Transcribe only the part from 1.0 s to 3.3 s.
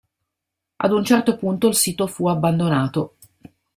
certo punto il sito fu abbandonato.